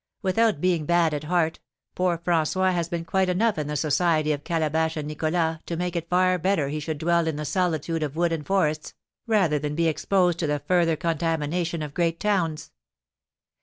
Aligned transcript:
Without 0.23 0.59
being 0.61 0.87
bad 0.87 1.13
at 1.13 1.25
heart, 1.25 1.59
poor 1.93 2.17
François 2.17 2.73
has 2.73 2.89
been 2.89 3.05
quite 3.05 3.29
enough 3.29 3.59
in 3.59 3.67
the 3.67 3.75
society 3.75 4.31
of 4.31 4.43
Calabash 4.43 4.97
and 4.97 5.07
Nicholas 5.07 5.59
to 5.67 5.77
make 5.77 5.95
it 5.95 6.09
far 6.09 6.39
better 6.39 6.69
he 6.69 6.79
should 6.79 6.97
dwell 6.97 7.27
in 7.27 7.35
the 7.35 7.45
solitude 7.45 8.01
of 8.01 8.15
woods 8.15 8.33
and 8.33 8.47
forests, 8.47 8.95
rather 9.27 9.59
than 9.59 9.75
be 9.75 9.87
exposed 9.87 10.39
to 10.39 10.47
the 10.47 10.57
further 10.57 10.95
contamination 10.95 11.83
of 11.83 11.93
great 11.93 12.19
towns. 12.19 12.71